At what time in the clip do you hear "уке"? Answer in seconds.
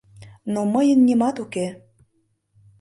1.43-1.67